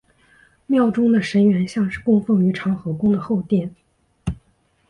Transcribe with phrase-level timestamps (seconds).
[0.65, 3.69] 庙中的神像原是供奉于长和宫的后殿。